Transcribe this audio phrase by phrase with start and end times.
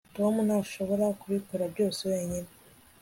[0.15, 2.49] Tom ntashobora kubikora byose wenyine